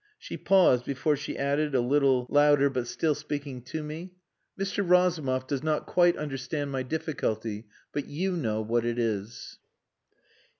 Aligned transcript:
She 0.17 0.35
paused 0.35 0.83
before 0.83 1.15
she 1.15 1.37
added 1.37 1.75
a 1.75 1.79
little 1.79 2.25
louder, 2.27 2.71
but 2.71 2.87
still 2.87 3.13
speaking 3.13 3.61
to 3.65 3.83
me, 3.83 4.13
"Mr. 4.59 4.83
Razumov 4.83 5.45
does 5.45 5.61
not 5.61 5.85
quite 5.85 6.17
understand 6.17 6.71
my 6.71 6.81
difficulty, 6.81 7.67
but 7.93 8.07
you 8.07 8.31
know 8.35 8.61
what 8.63 8.83
it 8.83 8.97
is." 8.97 9.59